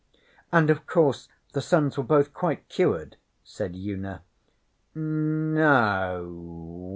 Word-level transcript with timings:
'And, 0.51 0.71
of 0.71 0.87
course, 0.87 1.29
the 1.53 1.61
sons 1.61 1.95
were 1.95 2.03
both 2.03 2.33
quite 2.33 2.67
cured?' 2.69 3.17
said 3.43 3.75
Una. 3.75 4.23
'No 4.95 5.61
o. 5.67 6.89